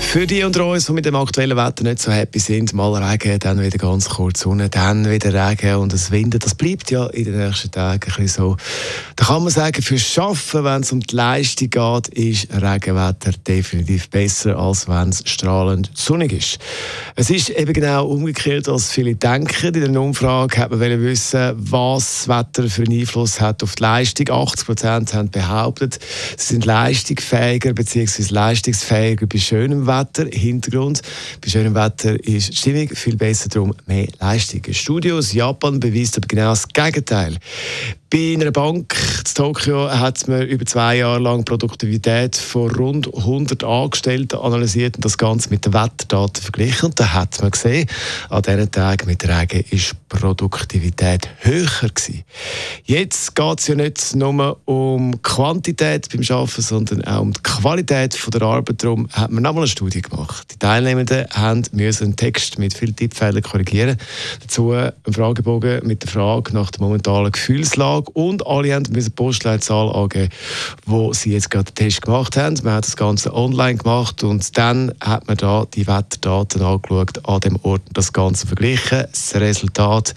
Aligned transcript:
für 0.00 0.26
die 0.26 0.42
unter 0.42 0.64
uns, 0.64 0.86
die 0.86 0.92
mit 0.92 1.04
dem 1.04 1.16
aktuellen 1.16 1.56
Wetter 1.56 1.84
nicht 1.84 2.00
so 2.00 2.10
happy 2.10 2.38
sind, 2.38 2.72
mal 2.72 2.94
Regen, 2.94 3.38
dann 3.40 3.60
wieder 3.60 3.76
ganz 3.76 4.08
kurz 4.08 4.40
Sonne, 4.40 4.70
dann 4.70 5.10
wieder 5.10 5.50
Regen 5.50 5.76
und 5.76 5.92
das 5.92 6.10
Winden, 6.10 6.38
das 6.38 6.54
bleibt 6.54 6.90
ja 6.90 7.06
in 7.08 7.24
den 7.24 7.36
nächsten 7.36 7.70
Tagen 7.70 8.10
ein 8.16 8.28
so. 8.28 8.56
Da 9.16 9.26
kann 9.26 9.42
man 9.42 9.52
sagen, 9.52 9.82
für 9.82 9.98
Schaffen, 9.98 10.64
wenn 10.64 10.80
es 10.80 10.92
um 10.92 11.00
die 11.00 11.14
Leistung 11.14 11.68
geht, 11.68 12.08
ist 12.08 12.48
Regenwetter 12.50 13.32
definitiv 13.46 14.08
besser, 14.08 14.58
als 14.58 14.88
wenn 14.88 15.10
es 15.10 15.22
strahlend 15.26 15.90
sonnig 15.94 16.32
ist. 16.32 16.58
Es 17.14 17.28
ist 17.28 17.50
eben 17.50 17.72
genau 17.72 18.06
umgekehrt, 18.06 18.68
als 18.68 18.90
viele 18.90 19.14
denken. 19.14 19.74
In 19.74 19.92
der 19.92 20.00
Umfrage 20.00 20.56
hat 20.58 20.70
man 20.70 20.80
wissen, 20.80 21.52
was 21.56 22.26
das 22.26 22.28
Wetter 22.28 22.70
für 22.70 22.82
einen 22.82 23.00
Einfluss 23.00 23.40
hat 23.40 23.62
auf 23.62 23.74
die 23.74 23.82
Leistung. 23.82 24.30
80 24.30 24.66
Prozent 24.66 25.14
haben 25.14 25.30
behauptet, 25.30 25.98
sie 26.36 26.54
sind 26.54 26.64
leistungsfähiger 26.64 27.74
bzw. 27.74 28.24
leistungsfähiger 28.30 29.26
bei 29.26 29.38
schönem 29.38 29.86
Wetter. 29.88 30.26
Hintergrund, 30.30 31.02
bei 31.40 31.48
schönem 31.48 31.74
Wetter 31.74 32.14
ist 32.24 32.50
die 32.50 32.56
Stimmung 32.56 32.88
viel 32.90 33.16
besser, 33.16 33.48
darum 33.48 33.74
mehr 33.86 34.06
Leistung. 34.20 34.62
Ein 34.66 34.74
Studio 34.74 35.18
aus 35.18 35.32
Japan 35.32 35.80
beweist 35.80 36.16
aber 36.16 36.28
genau 36.28 36.50
das 36.50 36.68
Gegenteil. 36.68 37.38
Bei 38.10 38.32
einer 38.32 38.50
Bank 38.52 38.96
in 39.18 39.34
Tokio 39.34 39.90
hat 39.90 40.26
man 40.28 40.40
über 40.46 40.64
zwei 40.64 40.96
Jahre 40.96 41.20
lang 41.20 41.44
Produktivität 41.44 42.38
von 42.38 42.70
rund 42.70 43.14
100 43.14 43.62
Angestellten 43.62 44.38
analysiert 44.38 44.96
und 44.96 45.04
das 45.04 45.18
Ganze 45.18 45.50
mit 45.50 45.66
den 45.66 45.74
Wetterdaten 45.74 46.42
verglichen. 46.42 46.86
Und 46.86 46.98
da 46.98 47.12
hat 47.12 47.38
man 47.42 47.50
gesehen, 47.50 47.86
an 48.30 48.40
diesen 48.40 48.70
Tagen 48.70 49.06
mit 49.08 49.28
Regen 49.28 49.62
ist 49.68 49.94
Produktivität 50.08 51.28
höher 51.40 51.66
gewesen. 51.66 52.24
Jetzt 52.84 53.36
geht 53.36 53.60
es 53.60 53.66
ja 53.66 53.74
nicht 53.74 54.16
nur 54.16 54.58
um 54.64 55.20
Quantität 55.20 56.08
beim 56.10 56.22
Arbeiten, 56.34 56.62
sondern 56.62 57.04
auch 57.04 57.20
um 57.20 57.34
die 57.34 57.42
Qualität 57.42 58.18
der 58.32 58.42
Arbeit. 58.42 58.82
Darum 58.82 59.06
hat 59.12 59.30
man 59.30 59.42
nochmal 59.42 59.64
eine 59.64 59.68
Studie 59.68 60.00
gemacht. 60.00 60.46
Die 60.50 60.58
Teilnehmenden 60.58 61.26
haben 61.30 61.62
müssen 61.72 62.04
einen 62.04 62.16
Text 62.16 62.58
mit 62.58 62.72
vielen 62.72 62.96
Tippfehlern 62.96 63.42
korrigieren. 63.42 63.98
Dazu 64.40 64.70
einen 64.72 64.92
Fragebogen 65.10 65.86
mit 65.86 66.04
der 66.04 66.10
Frage 66.10 66.54
nach 66.54 66.70
der 66.70 66.80
momentanen 66.80 67.32
Gefühlslage 67.32 67.97
Tag 67.98 68.16
und 68.16 68.46
alle 68.46 68.74
haben 68.74 68.86
eine 68.86 69.10
Postleitzahl 69.10 69.90
angeben, 69.94 70.28
wo 70.86 71.12
sie 71.12 71.32
jetzt 71.32 71.50
gerade 71.50 71.70
den 71.72 71.74
Test 71.74 72.02
gemacht 72.02 72.36
haben. 72.36 72.58
Man 72.62 72.74
hat 72.74 72.86
das 72.86 72.96
Ganze 72.96 73.34
online 73.34 73.78
gemacht 73.78 74.22
und 74.22 74.56
dann 74.56 74.92
hat 75.00 75.26
man 75.26 75.36
da 75.36 75.66
die 75.72 75.86
Wetterdaten 75.86 76.62
angeschaut, 76.62 77.26
an 77.26 77.40
dem 77.40 77.58
Ort 77.62 77.82
das 77.92 78.12
Ganze 78.12 78.46
verglichen. 78.46 79.04
Das 79.10 79.34
Resultat, 79.34 80.14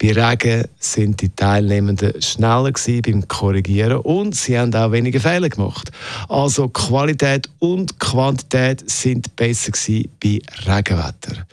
bei 0.00 0.12
Regen 0.12 0.64
sind 0.78 1.20
die 1.20 1.30
Teilnehmenden 1.30 2.20
schneller 2.20 2.72
gewesen 2.72 3.02
beim 3.02 3.28
Korrigieren 3.28 3.98
und 3.98 4.34
sie 4.34 4.58
haben 4.58 4.74
auch 4.74 4.92
weniger 4.92 5.20
Fehler 5.20 5.48
gemacht. 5.48 5.90
Also 6.28 6.68
Qualität 6.68 7.48
und 7.58 7.98
Quantität 7.98 8.88
sind 8.90 9.34
besser 9.36 9.72
gewesen 9.72 10.08
bei 10.22 10.40
Regenwetter. 10.66 11.46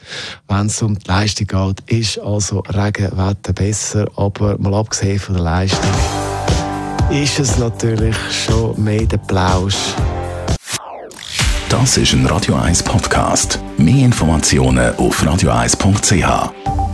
Wenn 0.48 0.66
es 0.66 0.82
um 0.82 0.98
die 0.98 1.08
Leistung 1.08 1.46
geht, 1.46 1.90
ist 1.90 2.18
also 2.18 2.60
Regenwetter 2.60 3.52
besser, 3.52 4.06
aber 4.16 4.58
mal 4.58 4.74
abgesehen 4.74 5.18
von 5.18 5.34
der 5.36 5.44
Leistung 5.44 5.69
Leistung 5.70 5.90
ist 7.10 7.38
es 7.38 7.58
natürlich 7.58 8.16
schon 8.30 8.82
mehr 8.82 9.04
der 9.04 9.18
Plausch. 9.18 9.94
Das 11.68 11.96
ist 11.96 12.12
ein 12.12 12.26
Radio 12.26 12.56
1 12.56 12.82
Podcast. 12.82 13.60
Mehr 13.76 14.04
Informationen 14.04 14.94
auf 14.96 15.22
radio1.ch. 15.22 16.89